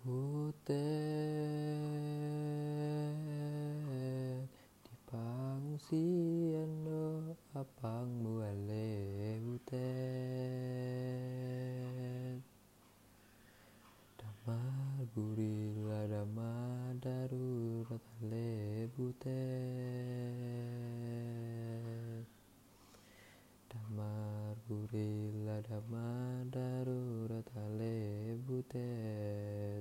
butet 0.00 0.72
di 4.80 4.94
pangungsian 5.04 6.70
do 6.88 7.36
apang 7.52 8.08
muale 8.24 9.36
butet 9.44 9.80
damar 14.16 15.04
gurila 15.12 16.08
damar 16.08 16.96
darurat 16.96 18.00
ale 18.20 18.88
butet. 18.96 19.30
Damar 23.68 24.56
gurila 24.68 25.60
damar 25.62 26.44
darurat 26.48 27.44
ale 27.56 28.36
butet 28.48 29.79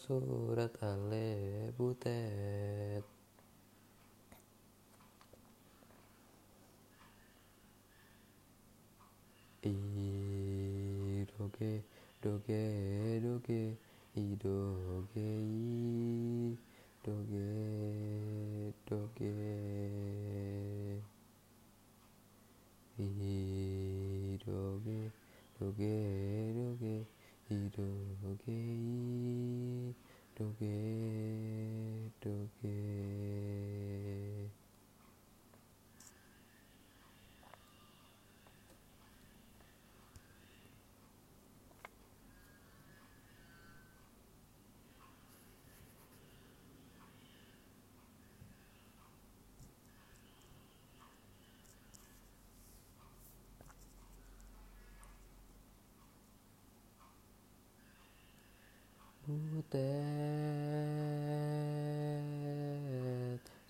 surat 0.00 0.72
ale 0.80 1.28
butet 1.76 3.15
로게 11.58 11.82
로게 12.20 13.18
로게 13.22 13.78
이로게 14.14 15.20
이로게 17.02 18.72
로게. 18.86 19.24
이로게 22.98 25.10
로게 25.58 26.52
로게 26.54 27.06
이로게 27.48 28.52
이로게. 30.34 31.05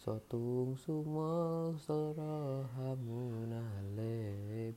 so 0.07 0.15
sotung 0.31 0.79
sumo 0.79 1.75
soro 1.85 2.63
hamuna 2.75 3.63
le 3.97 4.15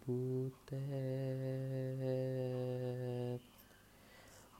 butet 0.01 0.89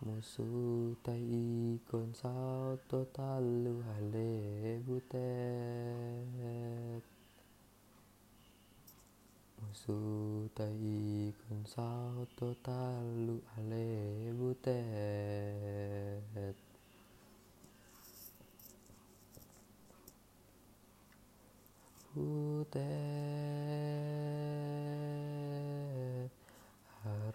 musu 0.05 0.95
tai 1.03 1.79
con 1.89 2.13
sao 2.13 2.77
to 2.89 2.99
talu 3.15 3.83
hale 3.87 4.31
butet 4.85 5.93
musu 9.59 9.97
tai 10.57 11.33
con 11.41 11.61
sao 11.73 12.27
to 12.37 12.47
talu 12.65 13.35
hale 13.51 13.87
butet 14.39 15.88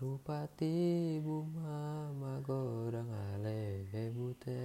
Bupati 0.04 1.16
bunga 1.24 2.12
magorang 2.20 3.08
ale 3.08 3.88
bute 4.12 4.60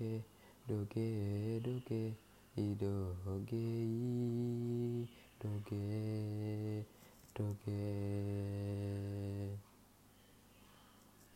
doge 0.00 0.24
doge 0.66 1.60
doge 1.60 2.14
i 2.56 2.74
doge 2.74 3.56
i 3.56 5.06
doge 5.42 6.84
doge 7.34 7.76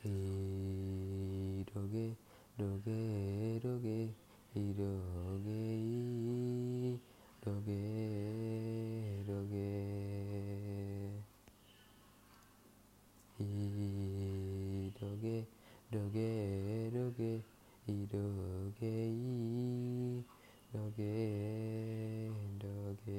i 0.02 0.08
doge 1.72 2.16
doge 2.56 3.60
doge 3.60 4.08
i 4.54 4.72
doge 4.72 5.60
i 5.75 6.08
doge 7.44 7.69
doge 9.26 9.69
i 13.38 13.52
doge 14.98 15.44
doge 15.91 16.91
doge 16.91 17.53
i 17.86 18.06
doge 18.06 18.80
i 18.80 20.24
doge 20.72 22.30
doge 22.58 23.12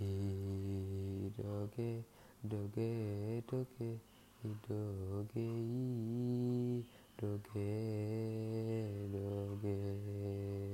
i 0.00 1.30
doge 1.36 2.04
doge 2.42 3.42
doge 3.46 4.00
i 4.44 4.54
doge 4.66 5.44
i 5.44 6.84
doge 7.20 7.68
doge 9.12 10.73